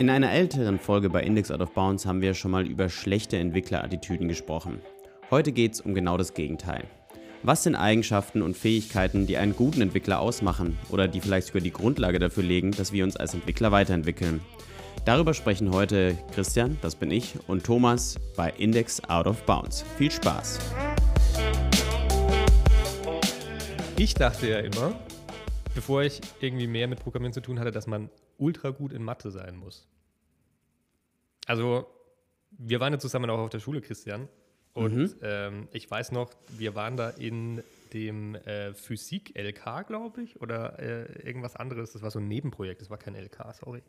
[0.00, 3.36] In einer älteren Folge bei Index Out of Bounds haben wir schon mal über schlechte
[3.36, 4.80] Entwicklerattitüden gesprochen.
[5.30, 6.84] Heute geht es um genau das Gegenteil.
[7.42, 11.70] Was sind Eigenschaften und Fähigkeiten, die einen guten Entwickler ausmachen oder die vielleicht sogar die
[11.70, 14.40] Grundlage dafür legen, dass wir uns als Entwickler weiterentwickeln?
[15.04, 19.84] Darüber sprechen heute Christian, das bin ich, und Thomas bei Index Out of Bounds.
[19.98, 20.60] Viel Spaß!
[23.98, 24.98] Ich dachte ja immer,
[25.74, 29.30] bevor ich irgendwie mehr mit Programmieren zu tun hatte, dass man ultra gut in Mathe
[29.30, 29.86] sein muss.
[31.46, 31.86] Also,
[32.50, 34.28] wir waren ja zusammen auch auf der Schule, Christian.
[34.72, 35.14] Und mhm.
[35.22, 41.26] ähm, ich weiß noch, wir waren da in dem äh, Physik-LK, glaube ich, oder äh,
[41.26, 41.92] irgendwas anderes.
[41.92, 43.82] Das war so ein Nebenprojekt, das war kein LK, sorry.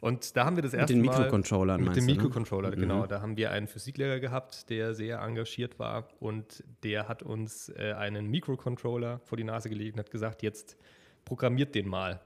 [0.00, 1.02] Und da haben wir das erste Mal.
[1.02, 2.12] Mit den Mikrocontrollern, Mit dem ne?
[2.12, 2.76] Mikrocontroller, ne?
[2.76, 3.04] genau.
[3.04, 3.08] Mhm.
[3.08, 7.94] Da haben wir einen Physiklehrer gehabt, der sehr engagiert war und der hat uns äh,
[7.96, 10.76] einen Mikrocontroller vor die Nase gelegt und hat gesagt: Jetzt
[11.24, 12.20] programmiert den mal.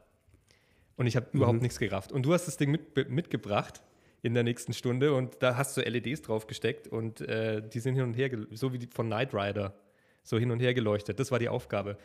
[0.97, 1.39] Und ich habe mhm.
[1.39, 2.13] überhaupt nichts gerafft.
[2.13, 3.83] Und du hast das Ding mit, mitgebracht
[4.23, 7.95] in der nächsten Stunde und da hast du LEDs drauf gesteckt und äh, die sind
[7.95, 9.75] hin und her, so wie die von Knight Rider,
[10.23, 11.21] so hin und her geleuchtet.
[11.21, 11.97] Das war die Aufgabe.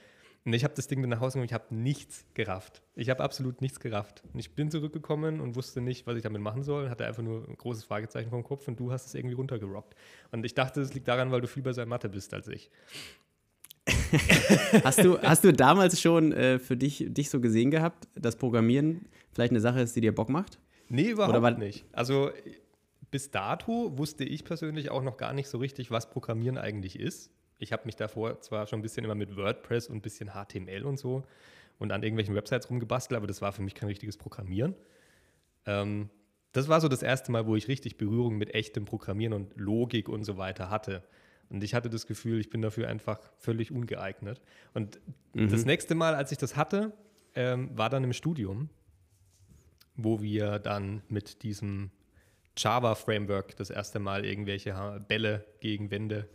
[0.44, 2.81] Und ich habe das Ding dann nach Hause genommen, ich habe nichts gerafft.
[2.95, 4.23] Ich habe absolut nichts gerafft.
[4.34, 6.90] Und ich bin zurückgekommen und wusste nicht, was ich damit machen soll.
[6.90, 9.94] Hatte einfach nur ein großes Fragezeichen vom Kopf und du hast es irgendwie runtergerockt.
[10.31, 12.72] Und ich dachte, es liegt daran, weil du viel besser in Mathe bist als ich.
[14.84, 19.06] hast, du, hast du damals schon äh, für dich, dich so gesehen gehabt, dass Programmieren
[19.34, 20.59] vielleicht eine Sache ist, die dir Bock macht?
[20.92, 21.86] Nee, überhaupt war, nicht.
[21.94, 22.31] Also
[23.11, 27.31] bis dato wusste ich persönlich auch noch gar nicht so richtig, was Programmieren eigentlich ist.
[27.58, 30.84] Ich habe mich davor zwar schon ein bisschen immer mit WordPress und ein bisschen HTML
[30.84, 31.23] und so
[31.80, 34.75] und an irgendwelchen Websites rumgebastelt, aber das war für mich kein richtiges Programmieren.
[35.66, 36.09] Ähm,
[36.52, 40.09] das war so das erste Mal, wo ich richtig Berührung mit echtem Programmieren und Logik
[40.09, 41.03] und so weiter hatte.
[41.50, 44.42] Und ich hatte das Gefühl, ich bin dafür einfach völlig ungeeignet.
[44.73, 45.00] Und
[45.34, 45.50] mhm.
[45.50, 46.92] das nächste Mal, als ich das hatte,
[47.36, 48.69] ähm, war dann im Studium,
[49.95, 51.92] wo wir dann mit diesem
[52.58, 56.28] Java-Framework das erste Mal irgendwelche Bälle gegen Wände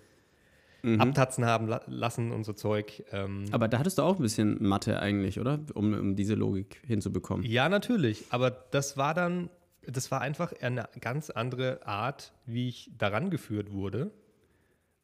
[0.83, 1.00] mhm.
[1.00, 3.05] abtatzen haben la lassen und so Zeug.
[3.12, 5.61] Ähm aber da hattest du auch ein bisschen Mathe eigentlich, oder?
[5.75, 7.45] Um, um diese Logik hinzubekommen.
[7.45, 8.25] Ja, natürlich.
[8.31, 9.50] Aber das war dann,
[9.87, 14.11] das war einfach eine ganz andere Art, wie ich daran geführt wurde.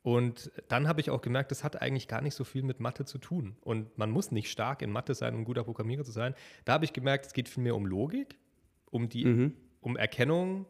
[0.03, 3.05] Und dann habe ich auch gemerkt, das hat eigentlich gar nicht so viel mit Mathe
[3.05, 3.57] zu tun.
[3.61, 6.35] Und man muss nicht stark in Mathe sein, um ein guter Programmierer zu sein.
[6.65, 8.37] Da habe ich gemerkt, es geht viel mehr um Logik,
[8.93, 9.57] um die mhm.
[9.81, 10.67] um Erkennung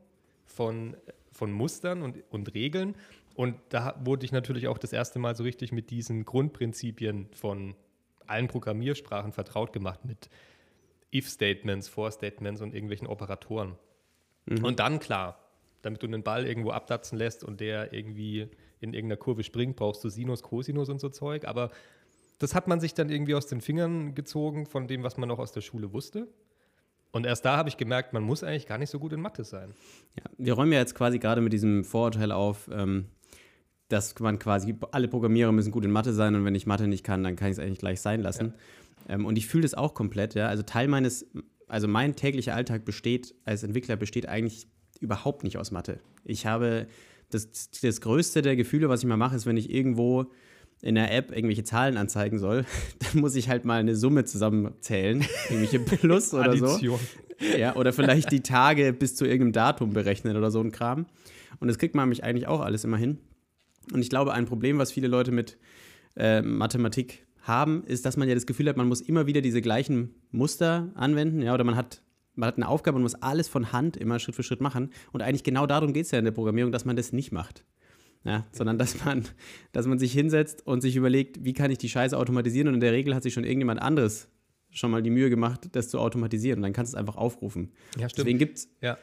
[0.47, 0.97] von,
[1.31, 2.95] von Mustern und, und Regeln.
[3.35, 7.75] Und da wurde ich natürlich auch das erste Mal so richtig mit diesen Grundprinzipien von
[8.27, 10.31] allen Programmiersprachen vertraut gemacht, mit
[11.15, 13.77] If-Statements, For-Statements und irgendwelchen Operatoren.
[14.47, 14.65] Mhm.
[14.65, 15.39] Und dann, klar,
[15.83, 18.49] damit du einen Ball irgendwo abdatzen lässt und der irgendwie
[18.81, 21.45] in irgendeiner Kurve springt, brauchst du Sinus, Cosinus und so Zeug.
[21.45, 21.71] Aber
[22.39, 25.39] das hat man sich dann irgendwie aus den Fingern gezogen von dem, was man noch
[25.39, 26.29] aus der Schule wusste.
[27.13, 29.45] Und erst da habe ich gemerkt, man muss eigentlich gar nicht so gut in Mathe
[29.45, 29.75] sein.
[30.17, 33.07] Ja, wir räumen ja jetzt quasi gerade mit diesem Vorurteil auf, ähm,
[33.89, 37.05] dass man quasi, alle Programmierer müssen gut in Mathe sein und wenn ich Mathe nicht
[37.05, 38.55] kann, dann kann ich es eigentlich gleich sein lassen.
[39.09, 39.15] Ja.
[39.15, 40.49] Ähm, und ich fühle das auch komplett, ja.
[40.49, 41.27] Also Teil meines,
[41.69, 44.67] also mein täglicher Alltag besteht, als Entwickler besteht eigentlich
[45.01, 46.01] überhaupt nicht aus Mathe.
[46.25, 46.87] Ich habe
[47.29, 50.31] das, das größte der Gefühle, was ich mal mache, ist, wenn ich irgendwo
[50.83, 52.65] in der App irgendwelche Zahlen anzeigen soll,
[52.99, 56.99] dann muss ich halt mal eine Summe zusammenzählen, irgendwelche Plus oder so.
[57.59, 61.07] Ja, oder vielleicht die Tage bis zu irgendeinem Datum berechnen oder so ein Kram.
[61.59, 63.19] Und das kriegt man mich eigentlich auch alles immer hin.
[63.93, 65.59] Und ich glaube, ein Problem, was viele Leute mit
[66.17, 69.61] äh, Mathematik haben, ist, dass man ja das Gefühl hat, man muss immer wieder diese
[69.61, 72.03] gleichen Muster anwenden, ja, oder man hat
[72.35, 74.91] man hat eine Aufgabe und muss alles von Hand immer Schritt für Schritt machen.
[75.13, 77.65] Und eigentlich genau darum geht es ja in der Programmierung, dass man das nicht macht.
[78.25, 79.25] Ja, sondern dass man,
[79.73, 82.81] dass man sich hinsetzt und sich überlegt, wie kann ich die Scheiße automatisieren und in
[82.81, 84.29] der Regel hat sich schon irgendjemand anderes
[84.71, 87.73] schon mal die Mühe gemacht, das zu automatisieren und dann kannst du es einfach aufrufen.
[87.99, 88.19] Ja, stimmt.
[88.19, 88.97] Deswegen gibt ja.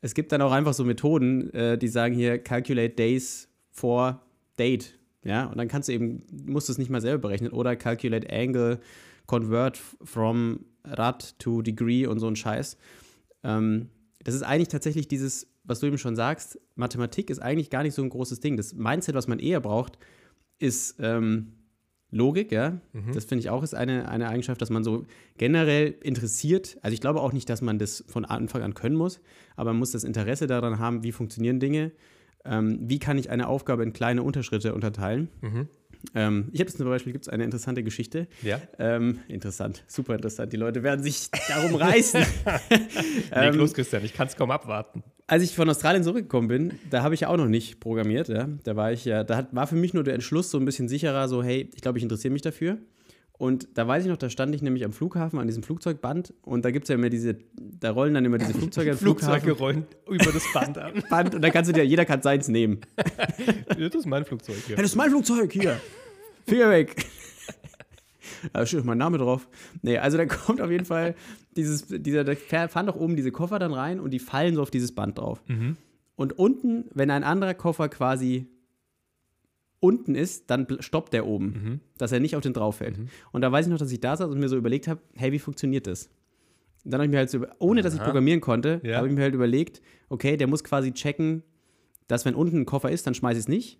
[0.00, 4.22] es gibt dann auch einfach so Methoden, äh, die sagen hier calculate days for
[4.56, 7.76] date, ja, und dann kannst du eben, musst du es nicht mal selber berechnen oder
[7.76, 8.80] calculate angle,
[9.26, 12.76] convert from Rad to Degree und so ein Scheiß.
[13.42, 13.88] Ähm,
[14.22, 17.94] das ist eigentlich tatsächlich dieses, was du eben schon sagst, Mathematik ist eigentlich gar nicht
[17.94, 18.56] so ein großes Ding.
[18.56, 19.98] Das Mindset, was man eher braucht,
[20.58, 21.54] ist ähm,
[22.10, 22.80] Logik, ja.
[22.92, 23.12] Mhm.
[23.12, 25.04] Das finde ich auch ist eine, eine Eigenschaft, dass man so
[25.36, 26.78] generell interessiert.
[26.82, 29.20] Also ich glaube auch nicht, dass man das von Anfang an können muss,
[29.56, 31.92] aber man muss das Interesse daran haben, wie funktionieren Dinge,
[32.44, 35.28] ähm, wie kann ich eine Aufgabe in kleine Unterschritte unterteilen.
[35.40, 35.68] Mhm.
[36.14, 38.26] Ähm, ich habe zum Beispiel, gibt es eine interessante Geschichte.
[38.42, 38.60] Ja.
[38.78, 40.52] Ähm, interessant, super interessant.
[40.52, 42.20] Die Leute werden sich darum reißen.
[43.34, 45.02] Leg los, ähm, Christian, ich kann es kaum abwarten.
[45.26, 48.28] Als ich von Australien zurückgekommen bin, da habe ich ja auch noch nicht programmiert.
[48.28, 48.48] Ja.
[48.64, 50.88] Da war ich ja, da hat, war für mich nur der Entschluss so ein bisschen
[50.88, 52.78] sicherer, so, hey, ich glaube, ich interessiere mich dafür.
[53.36, 56.64] Und da weiß ich noch, da stand ich nämlich am Flughafen an diesem Flugzeugband und
[56.64, 59.86] da gibt es ja immer diese, da rollen dann immer diese Flugzeuge am Flugzeuge rollen
[60.08, 61.02] über das Band an.
[61.10, 62.80] Band und da kannst du dir, jeder kann seins nehmen.
[63.76, 64.76] Das ist mein Flugzeug hier.
[64.76, 65.80] Hey, das ist mein Flugzeug hier.
[66.46, 67.06] Finger weg.
[68.52, 69.48] Da steht mein Name drauf.
[69.82, 71.16] Nee, also da kommt auf jeden Fall
[71.56, 72.34] dieses, dieser, da
[72.68, 75.42] fahren doch oben diese Koffer dann rein und die fallen so auf dieses Band drauf.
[75.48, 75.76] Mhm.
[76.14, 78.46] Und unten, wenn ein anderer Koffer quasi
[79.84, 81.80] unten ist, dann stoppt der oben, Mhm.
[81.98, 82.98] dass er nicht auf den drauf fällt.
[83.32, 85.30] Und da weiß ich noch, dass ich da saß und mir so überlegt habe, hey,
[85.32, 86.06] wie funktioniert das?
[86.84, 88.96] Und dann habe ich mir halt so, ohne dass ich programmieren konnte, Ja.
[88.96, 91.42] habe ich mir halt überlegt, okay, der muss quasi checken,
[92.08, 93.78] dass wenn unten ein Koffer ist, dann schmeiße ich es nicht.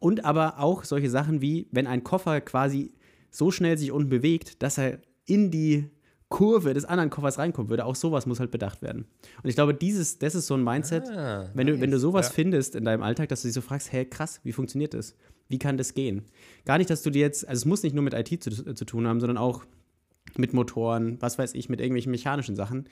[0.00, 2.92] Und aber auch solche Sachen wie, wenn ein Koffer quasi
[3.30, 5.88] so schnell sich unten bewegt, dass er in die
[6.34, 9.04] Kurve des anderen Koffers reinkommen würde, auch sowas muss halt bedacht werden.
[9.42, 12.00] Und ich glaube, dieses, das ist so ein Mindset, Ah, wenn, du, wenn du nice.
[12.02, 12.32] sowas Ja.
[12.34, 15.14] findest in deinem Alltag, dass du dich so fragst, hey, krass, wie funktioniert das?
[15.48, 16.22] Wie kann das gehen?
[16.64, 18.84] Gar nicht, dass du dir jetzt, also es muss nicht nur mit IT zu, zu
[18.84, 19.64] tun haben, sondern auch
[20.36, 22.88] mit Motoren, was weiß ich, mit irgendwelchen mechanischen Sachen.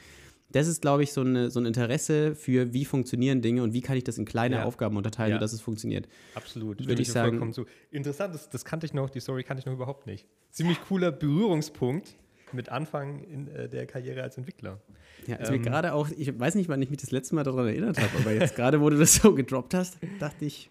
[0.53, 3.81] Das ist, glaube ich, so, eine, so ein Interesse für, wie funktionieren Dinge und wie
[3.81, 4.65] kann ich das in kleine Ja.
[4.65, 5.37] Aufgaben unterteilen, Ja.
[5.39, 6.07] sodass es funktioniert.
[6.35, 6.79] Absolut.
[6.87, 7.55] Würde ich dir sagen-.
[7.91, 10.27] Interessant, das, das kannte ich noch, die Story kannte ich noch überhaupt nicht.
[10.51, 12.15] Ziemlich cooler Berührungspunkt
[12.55, 14.81] mit Anfang in äh, der Karriere als Entwickler.
[15.27, 15.63] Ja, mir Ähm.
[15.63, 18.33] gerade auch, ich weiß nicht, wann ich mich das letzte Mal daran erinnert habe, aber
[18.33, 20.71] jetzt gerade, wo du das so gedroppt hast, dachte ich,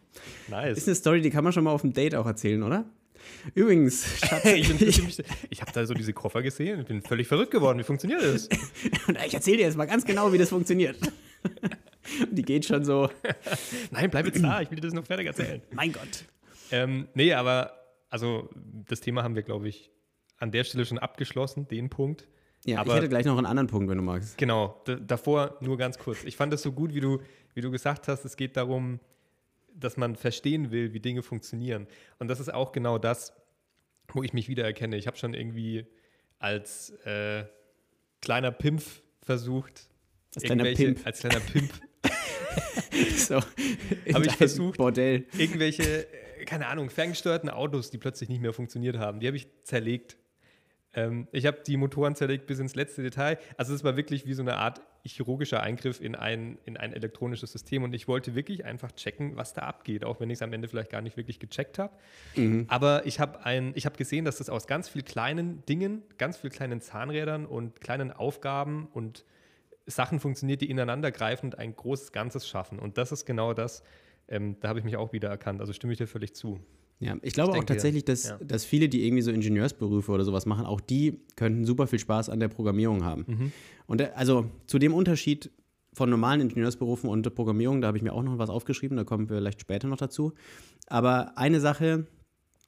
[0.49, 0.77] Nice.
[0.77, 2.85] ist eine Story, die kann man schon mal auf dem Date auch erzählen, oder?
[3.55, 7.51] Übrigens, Schatz, ich ich, ich habe da so diese Koffer gesehen und bin völlig verrückt
[7.51, 7.79] geworden.
[7.79, 8.49] Wie funktioniert das?
[9.07, 10.97] und ich erzähle dir jetzt mal ganz genau, wie das funktioniert.
[11.01, 13.09] Und die geht schon so,
[13.91, 15.61] Nein, bleib jetzt da, ich will dir das noch fertig erzählen.
[15.71, 16.25] mein Gott.
[16.71, 17.73] Ähm, nee, aber
[18.09, 18.49] also
[18.89, 19.91] das Thema haben wir, glaube ich,
[20.41, 22.27] an der Stelle schon abgeschlossen, den Punkt.
[22.65, 24.37] Ja, Aber- ich hätte gleich noch einen anderen Punkt, wenn du magst.
[24.37, 26.23] Genau, davor nur ganz kurz.
[26.25, 27.19] Ich fand das so gut, wie du,
[27.53, 28.99] wie du gesagt hast, es geht darum,
[29.73, 31.87] dass man verstehen will, wie Dinge funktionieren.
[32.19, 33.33] Und das ist auch genau das,
[34.13, 34.97] wo ich mich wiedererkenne.
[34.97, 35.85] Ich habe schon irgendwie
[36.37, 37.45] als äh,
[38.21, 38.83] kleiner Pimp
[39.21, 39.87] versucht,
[40.35, 40.99] Als kleiner Pimp.
[41.05, 41.71] als kleiner Pimp
[43.15, 43.39] So,
[44.05, 44.77] in Hab ich versucht.
[44.77, 45.25] Bordell.
[45.37, 46.05] irgendwelche,
[46.39, 49.19] äh, keine Ahnung, ferngesteuerten Autos, die plötzlich nicht mehr funktioniert haben.
[49.19, 50.17] Die habe ich zerlegt.
[50.93, 53.37] Ähm, ich habe die Motoren zerlegt bis ins letzte Detail.
[53.57, 57.51] Also es war wirklich wie so eine Art chirurgischer Eingriff in ein, in ein elektronisches
[57.51, 57.83] System.
[57.83, 60.67] Und ich wollte wirklich einfach checken, was da abgeht, auch wenn ich es am Ende
[60.67, 61.93] vielleicht gar nicht wirklich gecheckt habe.
[62.67, 63.39] Aber ich habe
[63.85, 68.11] habe gesehen, dass das aus ganz vielen kleinen Dingen, ganz vielen kleinen Zahnrädern und kleinen
[68.11, 69.25] Aufgaben und
[69.87, 72.79] Sachen funktioniert, die ineinander greifen und ein großes Ganzes schaffen.
[72.79, 73.83] Und das ist genau das,
[74.27, 75.59] ähm, da habe ich mich auch wieder erkannt.
[75.61, 76.59] Also stimme ich dir völlig zu.
[77.01, 78.37] Ja, ich glaube Ich auch tatsächlich, dass, ja.
[78.37, 82.29] dass viele, die irgendwie so Ingenieursberufe oder sowas machen, auch die könnten super viel Spaß
[82.29, 83.25] an der Programmierung haben.
[83.27, 83.51] Mhm.
[83.87, 85.51] Und der, also zu dem Unterschied
[85.93, 89.29] von normalen Ingenieursberufen und Programmierung, da habe ich mir auch noch was aufgeschrieben, da kommen
[89.29, 90.33] wir vielleicht später noch dazu.
[90.87, 92.05] Aber eine Sache,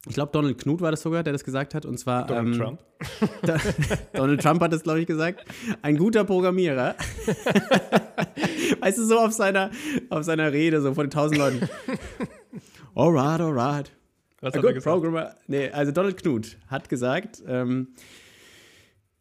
[0.08, 2.60] ich glaube, Donald Knuth war das sogar, der das gesagt hat, und zwar Donald ähm,
[2.60, 2.80] Trump.
[3.44, 3.58] Da,
[4.14, 5.46] Donald Trump hat das, glaube ich, gesagt.
[5.82, 6.96] Ein guter Programmierer.
[8.80, 9.72] weißt du, so auf seiner,
[10.10, 11.70] auf seiner Rede, so vor den tausend Leuten.
[12.96, 13.92] Alright, alright.
[14.44, 14.94] Was A hat er gesagt?
[14.94, 15.36] programmer.
[15.48, 17.94] Nee, also Donald Knuth hat gesagt, ähm,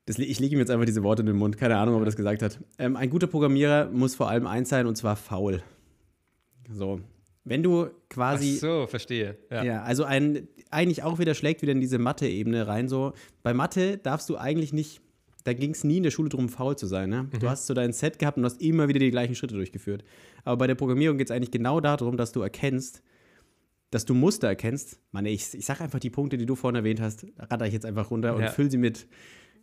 [0.06, 2.06] das, ich lege ihm jetzt einfach diese Worte in den Mund, keine Ahnung, ob er
[2.06, 2.58] das gesagt hat.
[2.76, 5.62] Ähm, ein guter Programmierer muss vor allem eins sein, und zwar faul.
[6.68, 7.00] So.
[7.44, 9.38] Wenn du Ach quasi so, verstehe.
[9.48, 9.62] Ja.
[9.62, 12.88] ja, also ein, eigentlich auch wieder schlägt wieder in diese Mathe-Ebene rein.
[12.88, 13.12] So,
[13.44, 15.00] bei Mathe darfst du eigentlich nicht,
[15.44, 17.10] da ging es nie in der Schule darum, faul zu sein.
[17.10, 17.28] Ne?
[17.38, 20.02] Du hast so dein Set gehabt und hast immer wieder die gleichen Schritte durchgeführt.
[20.44, 23.02] Aber bei der Programmierung geht es eigentlich genau darum, dass du erkennst,
[23.92, 24.98] dass du Muster erkennst.
[25.12, 27.86] Mann, ich, ich sag einfach die Punkte, die du vorhin erwähnt hast, ratter ich jetzt
[27.86, 28.48] einfach runter und Ja.
[28.48, 29.06] füll sie mit,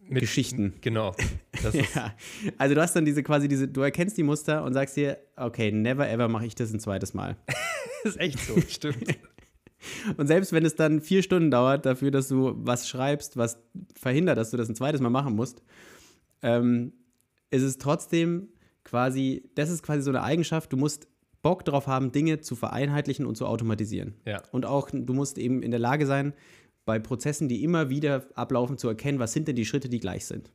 [0.08, 0.76] Mit- Geschichten.
[0.82, 1.14] Genau.
[1.64, 2.14] Das ist, Ja.
[2.58, 5.72] Also du hast dann diese quasi diese, du erkennst die Muster und sagst dir, okay,
[5.72, 7.36] never ever mache ich das ein zweites Mal.
[8.06, 9.20] ist echt so, stimmt.
[10.18, 13.58] Und selbst wenn es dann vier Stunden dauert dafür, dass du was schreibst, was
[13.96, 15.64] verhindert, dass du das ein zweites Mal machen musst,
[16.42, 16.92] ähm,
[17.50, 18.50] ist es trotzdem
[18.84, 21.08] quasi, das ist quasi so eine Eigenschaft, du musst
[21.42, 24.16] Bock drauf haben, Dinge zu vereinheitlichen und zu automatisieren.
[24.26, 24.42] Ja.
[24.52, 26.34] Und auch, du musst eben in der Lage sein,
[26.86, 30.26] bei Prozessen, die immer wieder ablaufen, zu erkennen, was sind denn die Schritte, die gleich
[30.26, 30.52] sind.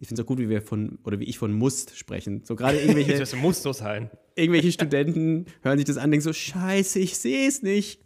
[0.00, 2.42] Ich finde es auch gut, wie wir von, oder wie ich von Must sprechen.
[2.44, 4.10] So gerade irgendwelche, Das muss so sein.
[4.34, 8.02] irgendwelche Studenten hören sich das an, denken so, scheiße, ich sehe es nicht.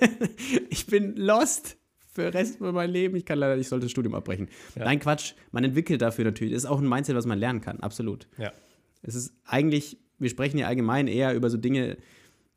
[0.70, 1.76] ich bin lost
[2.14, 3.16] für den Rest von meinem Leben.
[3.16, 4.48] Ich kann leider, ich sollte das Studium abbrechen.
[4.76, 4.84] Ja.
[4.84, 5.34] Nein, Quatsch.
[5.50, 6.52] Man entwickelt dafür natürlich.
[6.52, 7.80] Das ist auch ein Mindset, was man lernen kann.
[7.80, 8.28] Absolut.
[8.38, 8.52] Ja.
[9.02, 11.98] Es ist eigentlich, wir sprechen ja allgemein eher über so Dinge,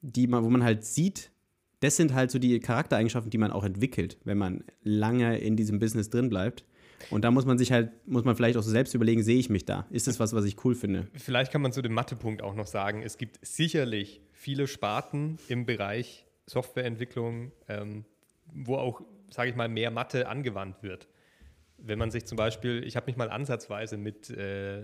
[0.02, 1.32] die man, wo man halt sieht,
[1.82, 5.80] das sind halt so die Charaktereigenschaften, die man auch entwickelt, wenn man lange in diesem
[5.80, 6.64] Business drin bleibt.
[7.10, 9.50] Und da muss man sich halt, muss man vielleicht auch so selbst überlegen, sehe ich
[9.50, 9.86] mich da?
[9.90, 11.08] Ist das was, was ich cool finde?
[11.14, 15.66] Vielleicht kann man zu dem Mathepunkt auch noch sagen, es gibt sicherlich viele Sparten im
[15.66, 18.06] Bereich Softwareentwicklung, ähm,
[18.54, 21.08] wo auch, sage ich mal, mehr Mathe angewandt wird.
[21.78, 24.84] wenn man sich zum Beispiel, ich habe mich mal ansatzweise mit äh,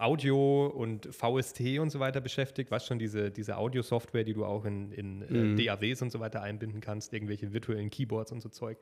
[0.00, 4.64] Audio und VST und so weiter beschäftigt, was schon diese, diese Audio-Software, die du auch
[4.64, 5.56] in, in äh, mhm.
[5.56, 8.78] DAWs und so weiter einbinden kannst, irgendwelche virtuellen Keyboards und so Zeug.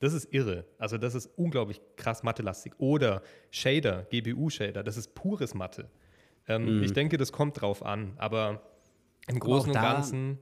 [0.00, 0.64] Das ist irre.
[0.78, 2.72] Also das ist unglaublich krass mathelastig.
[2.78, 5.90] Oder Shader, GPU-Shader, das ist pures Mathe.
[6.48, 6.82] Ähm, mhm.
[6.82, 8.62] Ich denke, das kommt drauf an, aber
[9.28, 10.38] im Großen und Ganzen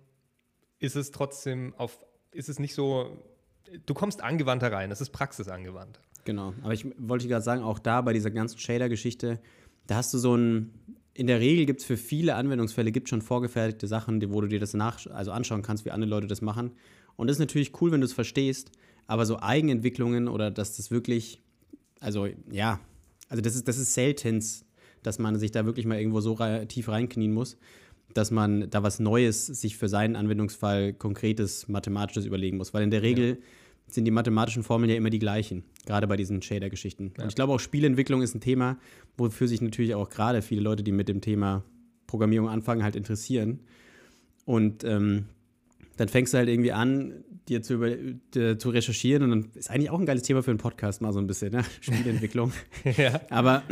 [0.78, 3.22] ist es trotzdem auf, ist es nicht so,
[3.86, 6.00] du kommst angewandter rein, es ist praxisangewandt.
[6.24, 9.40] Genau, aber ich wollte gerade sagen, auch da bei dieser ganzen Shader-Geschichte,
[9.86, 10.70] da hast du so ein,
[11.14, 14.60] in der Regel gibt es für viele Anwendungsfälle gibt schon vorgefertigte Sachen, wo du dir
[14.60, 16.72] das nach, also anschauen kannst, wie andere Leute das machen.
[17.16, 18.70] Und das ist natürlich cool, wenn du es verstehst,
[19.06, 21.42] aber so Eigenentwicklungen oder dass das wirklich,
[22.00, 22.80] also ja,
[23.28, 24.42] also das ist, das ist selten,
[25.02, 27.58] dass man sich da wirklich mal irgendwo so re tief reinknien muss,
[28.14, 32.72] dass man da was Neues sich für seinen Anwendungsfall konkretes mathematisches überlegen muss.
[32.72, 33.46] Weil in der Regel ja
[33.88, 37.12] sind die mathematischen Formeln ja immer die gleichen, gerade bei diesen Shader-Geschichten.
[37.16, 37.24] Ja.
[37.24, 38.78] Und ich glaube auch Spielentwicklung ist ein Thema,
[39.16, 41.62] wofür sich natürlich auch gerade viele Leute, die mit dem Thema
[42.06, 43.60] Programmierung anfangen, halt interessieren.
[44.44, 45.26] Und ähm,
[45.96, 49.70] dann fängst du halt irgendwie an, dir zu, über, dir zu recherchieren und dann ist
[49.70, 51.64] eigentlich auch ein geiles Thema für einen Podcast mal so ein bisschen, ne?
[51.80, 52.52] Spielentwicklung.
[52.96, 53.20] ja.
[53.30, 53.62] Aber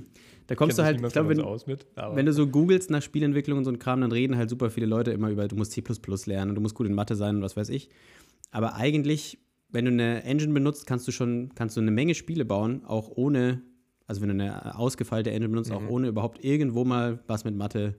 [0.46, 3.70] da kommst du halt, ich glaube, wenn, wenn, du so googelst nach Spielentwicklung und so
[3.70, 5.82] ein Kram, dann reden halt super viele Leute immer über, du musst C++
[6.26, 7.88] lernen und du musst gut in Mathe sein und was weiß ich.
[8.50, 9.38] Aber eigentlich
[9.72, 13.10] wenn du eine Engine benutzt, kannst du schon kannst du eine Menge Spiele bauen, auch
[13.14, 13.62] ohne,
[14.06, 15.76] also wenn du eine ausgefeilte Engine benutzt, mhm.
[15.76, 17.94] auch ohne überhaupt irgendwo mal was mit Mathe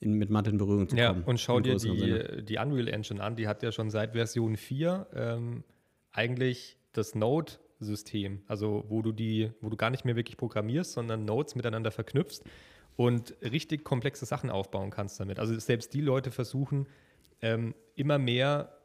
[0.00, 1.20] in, mit Mathe in Berührung zu kommen.
[1.20, 4.56] Ja, und schau dir die, die Unreal Engine an, die hat ja schon seit Version
[4.56, 5.64] 4 ähm,
[6.10, 11.24] eigentlich das Node-System, also wo du die, wo du gar nicht mehr wirklich programmierst, sondern
[11.24, 12.42] Nodes miteinander verknüpfst
[12.96, 15.38] und richtig komplexe Sachen aufbauen kannst damit.
[15.38, 16.86] Also selbst die Leute versuchen
[17.40, 18.76] ähm, immer mehr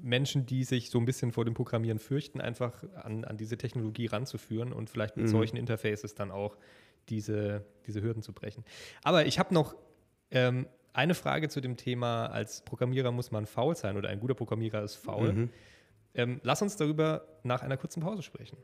[0.00, 4.06] Menschen, die sich so ein bisschen vor dem Programmieren fürchten, einfach an, an diese Technologie
[4.06, 5.30] ranzuführen und vielleicht mit mhm.
[5.30, 6.56] solchen Interfaces dann auch
[7.08, 8.64] diese, diese Hürden zu brechen.
[9.02, 9.74] Aber ich habe noch
[10.30, 14.34] ähm, eine Frage zu dem Thema, als Programmierer muss man faul sein oder ein guter
[14.34, 15.32] Programmierer ist faul.
[15.32, 15.50] Mhm.
[16.14, 18.56] Ähm, lass uns darüber nach einer kurzen Pause sprechen.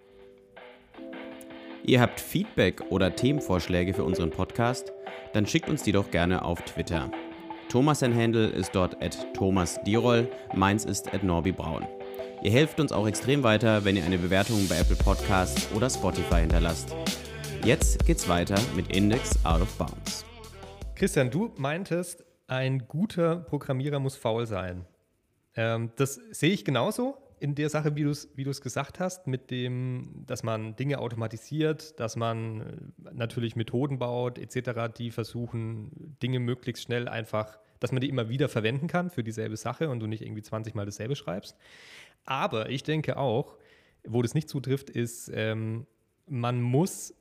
[1.84, 4.92] Ihr habt Feedback oder Themenvorschläge für unseren Podcast?
[5.34, 7.10] Dann schickt uns die doch gerne auf Twitter.
[7.74, 11.84] Thomas sein Handle ist dort at Thomas Dirol, meins ist at Norby Braun.
[12.40, 16.42] Ihr helft uns auch extrem weiter, wenn ihr eine Bewertung bei Apple Podcasts oder Spotify
[16.42, 16.94] hinterlasst.
[17.64, 20.24] Jetzt geht's weiter mit Index Out of Bounds.
[20.94, 24.84] Christian, du meintest, ein guter Programmierer muss faul sein.
[25.56, 29.50] Ähm, das sehe ich genauso in der Sache, wie du es wie gesagt hast, mit
[29.50, 36.38] dem, dass man Dinge automatisiert, dass man äh, natürlich Methoden baut, etc., die versuchen, Dinge
[36.38, 40.06] möglichst schnell einfach dass man die immer wieder verwenden kann für dieselbe Sache und du
[40.06, 41.54] nicht irgendwie 20 Mal dasselbe schreibst.
[42.24, 43.58] Aber ich denke auch,
[44.06, 45.86] wo das nicht zutrifft, ist, ähm,
[46.26, 47.12] man muss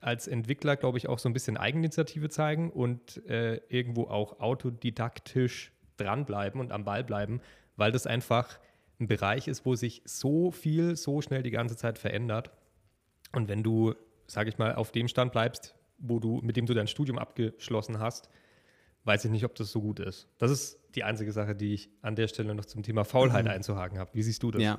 [0.00, 5.70] als Entwickler, glaube ich, auch so ein bisschen Eigeninitiative zeigen und äh, irgendwo auch autodidaktisch
[5.96, 7.40] dranbleiben und am Ball bleiben,
[7.76, 8.58] weil das einfach
[8.98, 12.50] ein Bereich ist, wo sich so viel, so schnell die ganze Zeit verändert.
[13.30, 13.94] Und wenn du,
[14.26, 18.00] sage ich mal, auf dem Stand bleibst, wo du, mit dem du dein Studium abgeschlossen
[18.00, 18.28] hast,
[19.04, 20.28] weiß ich nicht, ob das so gut ist.
[20.38, 23.52] Das ist die einzige Sache, die ich an der Stelle noch zum Thema Faulheit mhm.
[23.52, 24.10] einzuhaken habe.
[24.14, 24.62] Wie siehst du das?
[24.62, 24.78] Ja,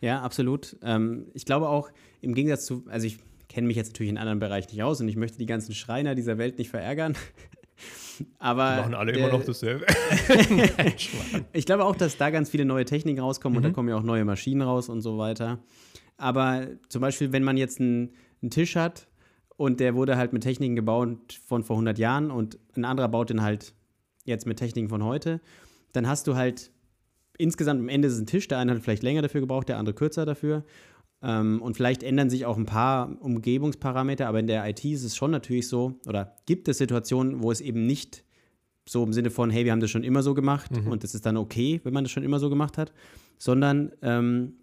[0.00, 0.76] ja absolut.
[0.82, 4.38] Ähm, ich glaube auch, im Gegensatz zu, also ich kenne mich jetzt natürlich in anderen
[4.38, 7.16] Bereichen nicht aus und ich möchte die ganzen Schreiner dieser Welt nicht verärgern.
[8.38, 9.86] Aber die machen alle der, immer noch dasselbe.
[11.52, 13.64] ich glaube auch, dass da ganz viele neue Techniken rauskommen mhm.
[13.64, 15.58] und da kommen ja auch neue Maschinen raus und so weiter.
[16.16, 18.12] Aber zum Beispiel, wenn man jetzt einen,
[18.42, 19.08] einen Tisch hat,
[19.56, 23.30] und der wurde halt mit Techniken gebaut von vor 100 Jahren und ein anderer baut
[23.30, 23.74] den halt
[24.24, 25.40] jetzt mit Techniken von heute.
[25.92, 26.70] Dann hast du halt
[27.38, 28.48] insgesamt am Ende ist es ein Tisch.
[28.48, 30.64] Der eine hat vielleicht länger dafür gebraucht, der andere kürzer dafür.
[31.22, 35.16] Ähm, und vielleicht ändern sich auch ein paar Umgebungsparameter, aber in der IT ist es
[35.16, 38.24] schon natürlich so, oder gibt es Situationen, wo es eben nicht
[38.88, 40.88] so im Sinne von, hey, wir haben das schon immer so gemacht mhm.
[40.88, 42.92] und es ist dann okay, wenn man das schon immer so gemacht hat,
[43.38, 44.54] sondern ähm,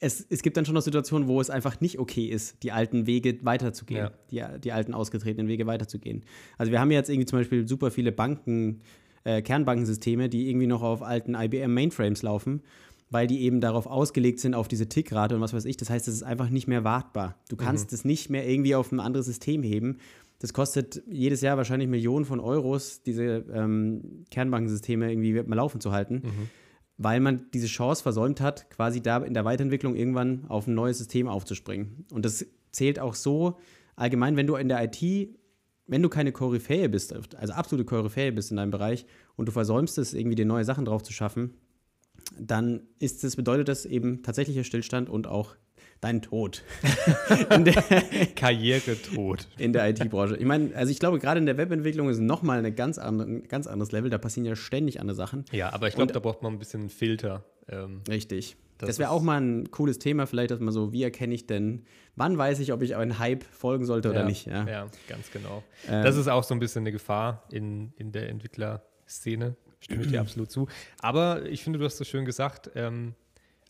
[0.00, 3.06] es, es gibt dann schon noch Situationen, wo es einfach nicht okay ist, die alten
[3.06, 4.48] Wege weiterzugehen, ja.
[4.56, 6.24] die, die alten ausgetretenen Wege weiterzugehen.
[6.56, 8.80] Also wir haben jetzt irgendwie zum Beispiel super viele Banken,
[9.24, 12.62] äh, Kernbankensysteme, die irgendwie noch auf alten IBM Mainframes laufen,
[13.10, 15.76] weil die eben darauf ausgelegt sind, auf diese Tickrate und was weiß ich.
[15.76, 17.36] Das heißt, es ist einfach nicht mehr wartbar.
[17.50, 17.94] Du kannst mhm.
[17.94, 19.98] es nicht mehr irgendwie auf ein anderes System heben.
[20.38, 25.92] Das kostet jedes Jahr wahrscheinlich Millionen von Euros, diese ähm, Kernbankensysteme irgendwie mal laufen zu
[25.92, 26.22] halten.
[26.24, 26.48] Mhm
[27.02, 30.98] weil man diese Chance versäumt hat, quasi da in der Weiterentwicklung irgendwann auf ein neues
[30.98, 32.04] System aufzuspringen.
[32.12, 33.56] Und das zählt auch so
[33.96, 35.30] allgemein, wenn du in der IT,
[35.86, 39.96] wenn du keine Koryphäe bist, also absolute Koryphäe bist in deinem Bereich und du versäumst
[39.96, 41.54] es, irgendwie dir neue Sachen drauf zu schaffen,
[42.38, 45.56] dann ist es, bedeutet das eben tatsächlicher Stillstand und auch
[46.00, 46.62] dein Tod.
[48.36, 49.48] Karrieretod.
[49.58, 50.36] In der IT-Branche.
[50.36, 53.66] Ich meine, also ich glaube, gerade in der Webentwicklung ist nochmal ein ganz, andere, ganz
[53.66, 54.10] anderes Level.
[54.10, 55.44] Da passieren ja ständig andere Sachen.
[55.52, 57.44] Ja, aber ich glaube, da braucht man ein bisschen einen Filter.
[57.68, 58.56] Ähm, richtig.
[58.78, 61.46] Das, das wäre auch mal ein cooles Thema, vielleicht, dass man so, wie erkenne ich
[61.46, 61.84] denn,
[62.16, 64.46] wann weiß ich, ob ich einen Hype folgen sollte oder ja, nicht.
[64.46, 65.62] Ja, ja ganz genau.
[65.86, 69.54] Ähm, das ist auch so ein bisschen eine Gefahr in, in der Entwicklerszene.
[69.80, 70.68] Stimme ich dir absolut zu.
[71.00, 73.14] Aber ich finde, du hast so schön gesagt, ähm,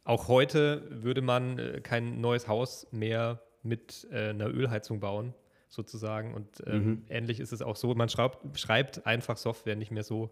[0.05, 5.35] auch heute würde man äh, kein neues Haus mehr mit äh, einer Ölheizung bauen,
[5.69, 6.35] sozusagen.
[6.35, 7.03] Und ähm, mhm.
[7.09, 7.95] ähnlich ist es auch so.
[7.95, 10.31] Man schreibt, schreibt, einfach Software nicht mehr so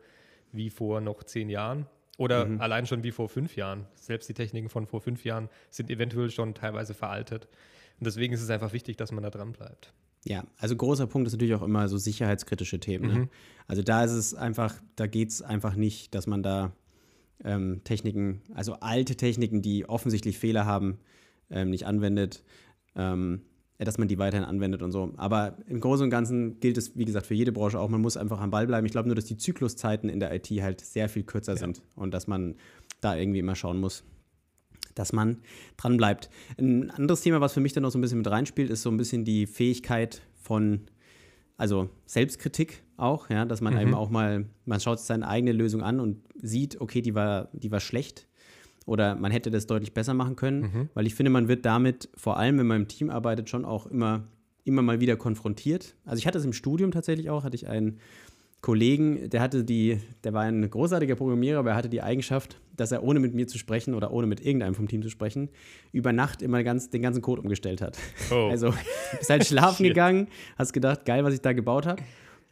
[0.52, 1.86] wie vor noch zehn Jahren.
[2.16, 2.60] Oder mhm.
[2.60, 3.86] allein schon wie vor fünf Jahren.
[3.94, 7.46] Selbst die Techniken von vor fünf Jahren sind eventuell schon teilweise veraltet.
[8.00, 9.92] Und deswegen ist es einfach wichtig, dass man da dran bleibt.
[10.28, 13.06] Ja, also großer Punkt ist natürlich auch immer so sicherheitskritische Themen.
[13.06, 13.18] Ne?
[13.20, 13.28] Mhm.
[13.66, 16.72] Also da ist es einfach, da geht es einfach nicht, dass man da
[17.44, 20.98] ähm, Techniken, also alte Techniken, die offensichtlich Fehler haben,
[21.50, 22.44] ähm, nicht anwendet,
[22.94, 23.40] ähm,
[23.78, 25.14] dass man die weiterhin anwendet und so.
[25.16, 27.88] Aber im Großen und Ganzen gilt es, wie gesagt, für jede Branche auch.
[27.88, 28.84] Man muss einfach am Ball bleiben.
[28.84, 31.58] Ich glaube nur, dass die Zykluszeiten in der IT halt sehr viel kürzer ja.
[31.58, 32.56] sind und dass man
[33.00, 34.04] da irgendwie immer schauen muss,
[34.98, 35.38] dass man
[35.76, 36.30] dran bleibt.
[36.58, 38.90] Ein anderes Thema, was für mich dann noch so ein bisschen mit reinspielt, ist so
[38.90, 40.82] ein bisschen die Fähigkeit von,
[41.56, 43.80] also Selbstkritik auch, ja, dass man mhm.
[43.80, 47.70] eben auch mal, man schaut seine eigene Lösung an und sieht, okay, die war, die
[47.70, 48.28] war schlecht
[48.86, 50.88] oder man hätte das deutlich besser machen können, mhm.
[50.94, 53.86] weil ich finde, man wird damit, vor allem wenn man im Team arbeitet, schon auch
[53.86, 54.24] immer,
[54.64, 55.94] immer mal wieder konfrontiert.
[56.04, 57.98] Also ich hatte es im Studium tatsächlich auch, hatte ich einen
[58.60, 62.90] Kollegen, der hatte die, der war ein großartiger Programmierer, aber er hatte die Eigenschaft, dass
[62.90, 65.48] er ohne mit mir zu sprechen oder ohne mit irgendeinem vom Team zu sprechen,
[65.92, 67.98] über Nacht immer ganz, den ganzen Code umgestellt hat.
[68.30, 68.48] Oh.
[68.50, 68.74] Also
[69.16, 72.02] bist halt schlafen gegangen, hast gedacht, geil, was ich da gebaut habe.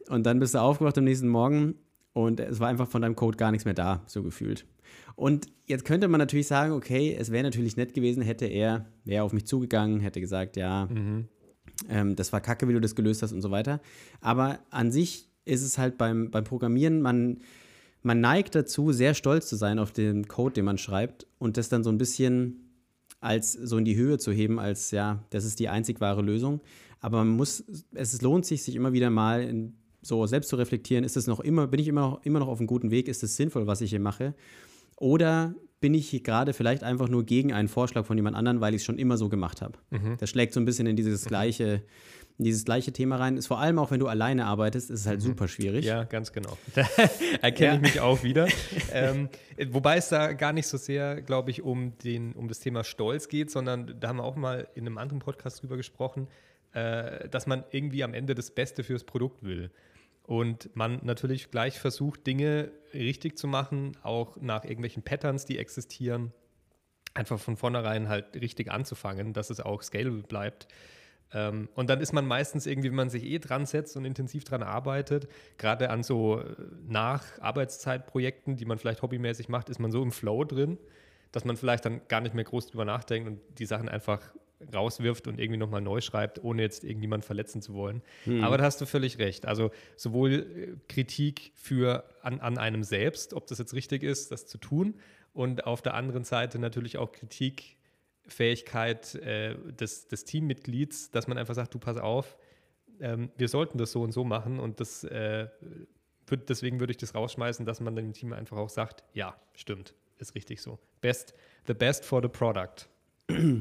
[0.09, 1.75] Und dann bist du aufgewacht am nächsten Morgen
[2.13, 4.65] und es war einfach von deinem Code gar nichts mehr da, so gefühlt.
[5.17, 9.25] Und jetzt könnte man natürlich sagen, okay, es wäre natürlich nett gewesen, hätte er, wäre
[9.25, 11.27] auf mich zugegangen, hätte gesagt, ja, mhm.
[11.89, 13.81] ähm, das war kacke, wie du das gelöst hast und so weiter.
[14.21, 17.39] Aber an sich ist es halt beim, beim Programmieren, man,
[18.03, 21.69] man neigt dazu, sehr stolz zu sein auf den Code, den man schreibt und das
[21.69, 22.67] dann so ein bisschen
[23.21, 26.61] als so in die Höhe zu heben, als ja, das ist die einzig wahre Lösung.
[27.01, 31.05] Aber man muss, es lohnt sich, sich immer wieder mal in so selbst zu reflektieren,
[31.05, 33.23] ist es noch immer, bin ich immer noch, immer noch auf einem guten Weg, ist
[33.23, 34.35] es sinnvoll, was ich hier mache?
[34.97, 38.81] Oder bin ich gerade vielleicht einfach nur gegen einen Vorschlag von jemand anderem, weil ich
[38.81, 39.79] es schon immer so gemacht habe?
[39.91, 40.17] Mhm.
[40.19, 41.83] Das schlägt so ein bisschen in dieses gleiche,
[42.39, 43.37] in dieses gleiche Thema rein.
[43.37, 45.27] Ist vor allem auch, wenn du alleine arbeitest, ist es halt mhm.
[45.27, 45.85] super schwierig.
[45.85, 46.57] Ja, ganz genau.
[46.75, 46.87] Da
[47.43, 47.75] erkenne ja.
[47.75, 48.49] ich mich auch wieder.
[48.93, 49.29] ähm,
[49.69, 53.29] wobei es da gar nicht so sehr, glaube ich, um, den, um das Thema Stolz
[53.29, 56.29] geht, sondern da haben wir auch mal in einem anderen Podcast drüber gesprochen,
[56.73, 59.71] äh, dass man irgendwie am Ende das Beste fürs Produkt will.
[60.27, 66.33] Und man natürlich gleich versucht, Dinge richtig zu machen, auch nach irgendwelchen Patterns, die existieren.
[67.15, 70.67] Einfach von vornherein halt richtig anzufangen, dass es auch scalable bleibt.
[71.33, 74.45] Ähm, und dann ist man meistens irgendwie, wenn man sich eh dran setzt und intensiv
[74.45, 76.55] dran arbeitet, gerade an so äh,
[76.89, 80.79] Nach-Arbeitszeitprojekten, die man vielleicht hobbymäßig macht, ist man so im Flow drin,
[81.33, 84.21] dass man vielleicht dann gar nicht mehr groß drüber nachdenkt und die Sachen einfach
[84.73, 88.03] rauswirft und irgendwie nochmal neu schreibt, ohne jetzt irgendjemand verletzen zu wollen.
[88.25, 88.43] Hm.
[88.43, 89.47] Aber da hast du völlig recht.
[89.47, 94.47] Also sowohl äh, Kritik für an, an einem selbst, ob das jetzt richtig ist, das
[94.47, 94.95] zu tun,
[95.37, 101.55] und auf der anderen Seite natürlich auch Kritikfähigkeit äh, des, des Teammitglieds, dass man einfach
[101.55, 102.39] sagt, du pass auf,
[103.01, 105.49] ähm, wir sollten das so und so machen und das äh,
[106.27, 109.95] würd, deswegen würde ich das rausschmeißen, dass man dem Team einfach auch sagt, ja, stimmt,
[110.17, 110.79] ist richtig so.
[111.03, 111.35] Best,
[111.67, 112.89] the best for the product.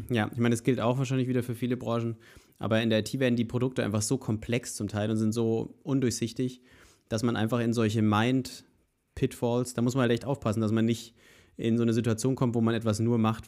[0.09, 2.15] Ja, ich meine, das gilt auch wahrscheinlich wieder für viele Branchen,
[2.59, 5.75] aber in der IT werden die Produkte einfach so komplex zum Teil und sind so
[5.83, 6.61] undurchsichtig,
[7.09, 11.15] dass man einfach in solche Mind-Pitfalls, da muss man halt echt aufpassen, dass man nicht
[11.57, 13.45] in so eine Situation kommt, wo man etwas nur macht,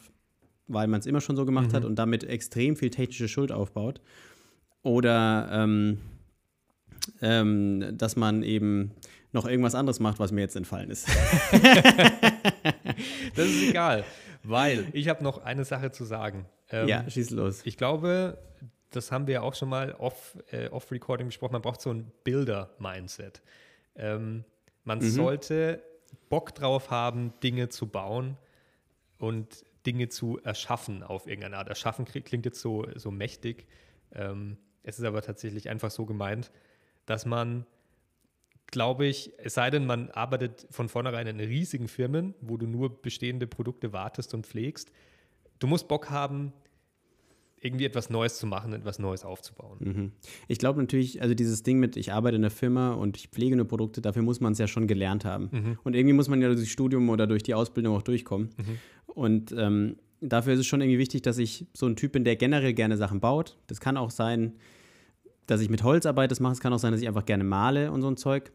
[0.66, 1.76] weil man es immer schon so gemacht mhm.
[1.76, 4.00] hat und damit extrem viel technische Schuld aufbaut.
[4.82, 5.98] Oder ähm,
[7.20, 8.92] ähm, dass man eben
[9.32, 11.06] noch irgendwas anderes macht, was mir jetzt entfallen ist.
[13.34, 14.04] das ist egal.
[14.48, 16.46] Weil ich habe noch eine Sache zu sagen.
[16.70, 17.60] Ähm, ja, schieß los.
[17.64, 18.38] Ich glaube,
[18.90, 21.52] das haben wir ja auch schon mal off, äh, off Recording besprochen.
[21.52, 23.42] Man braucht so ein Builder-Mindset.
[23.96, 24.44] Ähm,
[24.84, 25.10] man mhm.
[25.10, 25.82] sollte
[26.30, 28.38] Bock drauf haben, Dinge zu bauen
[29.18, 31.68] und Dinge zu erschaffen auf irgendeine Art.
[31.68, 33.66] Erschaffen klingt jetzt so, so mächtig.
[34.12, 36.50] Ähm, es ist aber tatsächlich einfach so gemeint,
[37.04, 37.66] dass man
[38.70, 43.00] glaube ich, es sei denn, man arbeitet von vornherein in riesigen Firmen, wo du nur
[43.00, 44.92] bestehende Produkte wartest und pflegst.
[45.58, 46.52] Du musst Bock haben,
[47.60, 49.78] irgendwie etwas Neues zu machen, etwas Neues aufzubauen.
[49.80, 50.12] Mhm.
[50.46, 53.54] Ich glaube natürlich, also dieses Ding mit, ich arbeite in der Firma und ich pflege
[53.54, 55.48] eine Produkte, dafür muss man es ja schon gelernt haben.
[55.50, 55.78] Mhm.
[55.82, 58.50] Und irgendwie muss man ja durch das Studium oder durch die Ausbildung auch durchkommen.
[58.56, 58.78] Mhm.
[59.06, 62.36] Und ähm, dafür ist es schon irgendwie wichtig, dass ich so ein Typ bin, der
[62.36, 63.58] generell gerne Sachen baut.
[63.66, 64.54] Das kann auch sein,
[65.46, 66.52] dass ich mit Holz arbeite, das mache.
[66.52, 68.52] Es kann auch sein, dass ich einfach gerne male und so ein Zeug.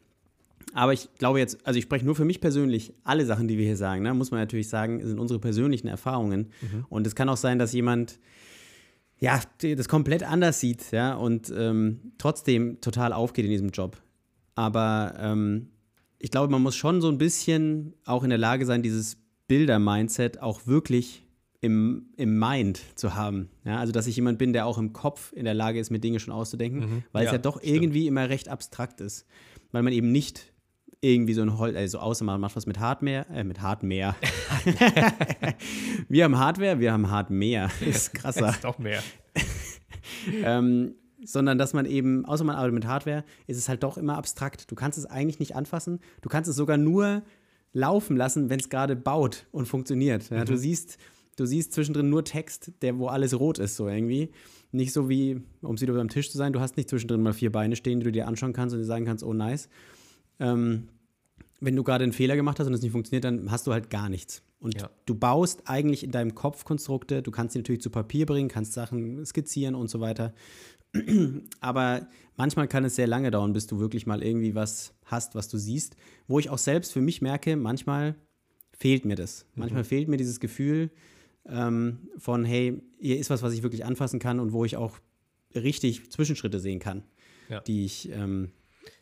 [0.73, 3.65] Aber ich glaube jetzt, also ich spreche nur für mich persönlich, alle Sachen, die wir
[3.65, 6.49] hier sagen, ne, muss man natürlich sagen, sind unsere persönlichen Erfahrungen.
[6.89, 8.19] Und es kann auch sein, dass jemand
[9.19, 14.01] ja, das komplett anders sieht, ja, und ähm, trotzdem total aufgeht in diesem Job.
[14.55, 15.69] Aber ähm,
[16.19, 20.41] ich glaube, man muss schon so ein bisschen auch in der Lage sein, dieses Bilder-Mindset
[20.41, 21.23] auch wirklich
[21.61, 23.49] im, im Mind zu haben.
[23.63, 25.99] Ja, also, dass ich jemand bin, der auch im Kopf in der Lage ist, mir
[25.99, 27.03] Dinge schon auszudenken, Mhm.
[27.13, 27.73] weil es Ja, ja doch stimmt.
[27.75, 29.25] irgendwie immer recht abstrakt ist.
[29.71, 30.51] Weil man eben nicht
[31.03, 34.15] irgendwie so ein Holz, also außer man macht was mit Hardware, äh, mit Hardware.
[36.07, 37.69] wir haben Hardware, wir haben Hardware.
[37.85, 39.03] Ist krasser ist auch mehr.
[40.43, 44.17] ähm, sondern dass man eben, außer man arbeitet mit Hardware, ist es halt doch immer
[44.17, 44.71] abstrakt.
[44.71, 45.99] Du kannst es eigentlich nicht anfassen.
[46.21, 47.23] Du kannst es sogar nur
[47.73, 50.29] laufen lassen, wenn es gerade baut und funktioniert.
[50.29, 50.97] Ja, Du siehst,
[51.37, 54.31] du siehst zwischendrin nur Text, der wo alles rot ist, so irgendwie.
[54.71, 57.51] Nicht so wie, um wieder beim Tisch zu sein, du hast nicht zwischendrin mal vier
[57.51, 59.69] Beine stehen, die du dir anschauen kannst und dir sagen kannst, oh nice.
[60.39, 60.89] Ähm,
[61.63, 63.89] wenn du gerade einen Fehler gemacht hast und es nicht funktioniert, dann hast du halt
[63.89, 64.43] gar nichts.
[64.59, 64.89] Und Ja.
[65.05, 68.73] du baust eigentlich in deinem Kopf Konstrukte, du kannst sie natürlich zu Papier bringen, kannst
[68.73, 70.33] Sachen skizzieren und so weiter.
[71.59, 75.49] Aber manchmal kann es sehr lange dauern, bis du wirklich mal irgendwie was hast, was
[75.49, 75.95] du siehst.
[76.27, 78.15] Wo ich auch selbst für mich merke, manchmal
[78.77, 79.45] fehlt mir das.
[79.55, 80.91] Manchmal fehlt mir dieses Gefühl
[81.47, 84.97] ähm, von, hey, hier ist was, was ich wirklich anfassen kann und wo ich auch
[85.55, 87.03] richtig Zwischenschritte sehen kann,
[87.49, 87.59] Ja.
[87.61, 88.51] die ich, ähm,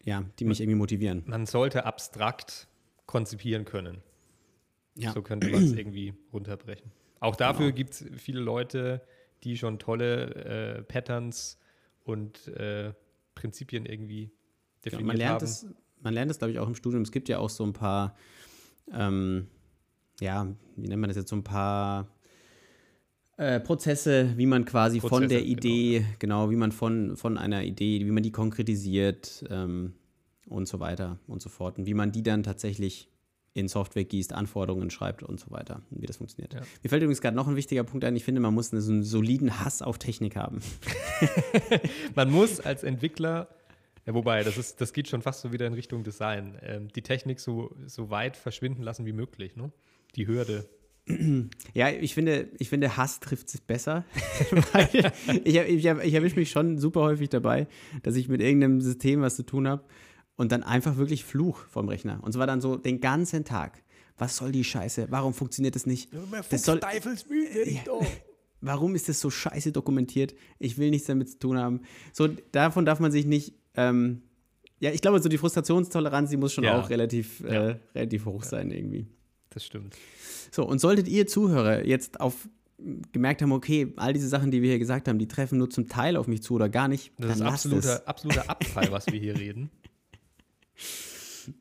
[0.03, 1.23] ja, die mich irgendwie motivieren.
[1.25, 2.67] Man sollte abstrakt
[3.05, 4.01] konzipieren können.
[4.95, 5.11] Ja.
[5.13, 6.91] So könnte man es irgendwie runterbrechen.
[7.19, 9.01] Auch dafür gibt es viele Leute,
[9.43, 10.35] die schon tolle
[10.79, 11.57] äh, Patterns
[12.03, 12.93] und äh,
[13.35, 14.31] Prinzipien irgendwie Ja,
[14.85, 15.45] definiert man lernt haben.
[15.45, 15.65] es,
[16.01, 17.03] man lernt es, glaube ich, auch im Studium.
[17.03, 18.15] Es gibt ja auch so ein paar,
[18.91, 19.47] ähm,
[20.19, 22.07] ja, wie nennt man das jetzt, so ein paar
[23.41, 27.63] äh, Prozesse, wie man quasi von Prozesse, der Idee, genau, wie man von, von einer
[27.63, 29.93] Idee, wie man die konkretisiert ähm,
[30.47, 31.79] und so weiter und so fort.
[31.79, 33.09] Und wie man die dann tatsächlich
[33.55, 36.53] in Software gießt, Anforderungen schreibt und so weiter, und wie das funktioniert.
[36.53, 36.61] Ja.
[36.83, 38.15] Mir fällt übrigens gerade noch ein wichtiger Punkt ein.
[38.15, 40.61] Ich finde, man muss einen, so einen soliden Hass auf Technik haben.
[42.15, 43.49] Man muss als Entwickler,
[44.05, 47.01] ja, wobei, das, ist, das geht schon fast so wieder in Richtung Design, ähm, die
[47.01, 49.55] Technik so, so weit verschwinden lassen wie möglich.
[49.55, 49.71] Ne?
[50.15, 50.69] Die Hürde.
[51.73, 54.05] Ja, ich finde, ich finde Hass trifft es besser.
[55.43, 57.67] Ich ich, ich erwische mich schon super häufig dabei,
[58.03, 59.83] dass ich mit irgendeinem System was zu tun habe
[60.35, 62.19] und dann einfach wirklich Fluch vom Rechner.
[62.23, 63.83] Und zwar dann so den ganzen Tag.
[64.17, 65.07] Was soll die Scheiße?
[65.09, 66.11] Warum funktioniert das nicht?
[66.49, 66.79] Das soll,
[68.61, 70.35] warum ist das so scheiße dokumentiert?
[70.59, 71.81] Ich will nichts damit zu tun haben.
[72.13, 73.55] So, davon darf man sich nicht.
[73.75, 74.21] Ähm,
[74.79, 76.79] ja, ich glaube, so die Frustrationstoleranz, die muss schon Ja.
[76.79, 77.69] auch relativ, Ja.
[77.69, 79.07] äh, relativ hoch sein irgendwie.
[79.51, 79.95] Das stimmt.
[80.51, 82.47] So, und solltet ihr Zuhörer jetzt auf
[83.11, 85.87] gemerkt haben, okay, all diese Sachen, die wir hier gesagt haben, die treffen nur zum
[85.87, 89.19] Teil auf mich zu oder gar nicht, Das dann ist absoluter, absoluter Abfall, was wir
[89.19, 89.69] hier reden.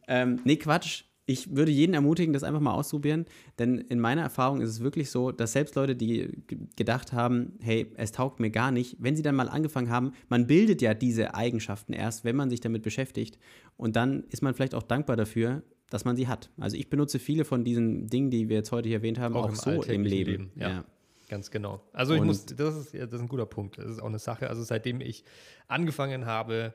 [0.08, 1.04] Ähm, nee, Quatsch.
[1.26, 3.24] Ich würde jeden ermutigen, das einfach mal auszuprobieren,
[3.60, 6.42] denn in meiner Erfahrung ist es wirklich so, dass selbst Leute, die
[6.74, 10.48] gedacht haben, hey, es taugt mir gar nicht, wenn sie dann mal angefangen haben, man
[10.48, 13.38] bildet ja diese Eigenschaften erst, wenn man sich damit beschäftigt
[13.76, 16.50] und dann ist man vielleicht auch dankbar dafür, dass man sie hat.
[16.58, 19.44] Also ich benutze viele von diesen Dingen, die wir jetzt heute hier erwähnt haben, Auch
[19.44, 20.30] auch, im so im Leben.
[20.30, 20.84] Leben, ja.
[21.28, 21.80] Ganz genau.
[21.92, 23.78] Also ich Und- muss, das ist, ja, das ist ein guter Punkt.
[23.78, 24.48] Das ist auch eine Sache.
[24.48, 25.22] Also seitdem ich
[25.68, 26.74] angefangen habe,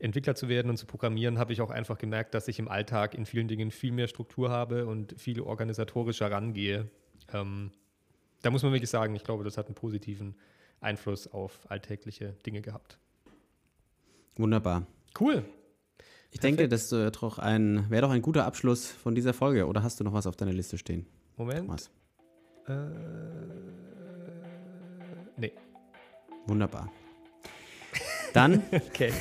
[0.00, 3.14] Entwickler zu werden und zu programmieren, habe ich auch einfach gemerkt, dass ich im Alltag
[3.14, 6.90] in vielen Dingen viel mehr Struktur habe und viel organisatorischer rangehe.
[7.32, 7.70] Ähm,
[8.42, 10.34] da muss man wirklich sagen, ich glaube, das hat einen positiven
[10.80, 12.98] Einfluss auf alltägliche Dinge gehabt.
[14.36, 14.86] Wunderbar.
[15.18, 15.44] Cool.
[16.34, 19.66] Ich denke, das äh, doch ein, wäre doch ein guter Abschluss von dieser Folge.
[19.66, 21.06] Oder hast du noch was auf deiner Liste stehen?
[21.36, 21.68] Moment.
[21.68, 21.90] Was?
[22.66, 22.74] Äh,
[25.36, 25.52] nee.
[26.46, 26.90] Wunderbar.
[28.32, 29.12] Dann, Okay.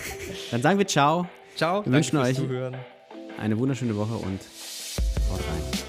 [0.51, 1.85] dann sagen wir Ciao, Ciao.
[1.85, 2.75] Wir wünschen euch- Zuhören.
[3.37, 4.39] eine wunderschöne Woche und
[5.31, 5.82] haut rein.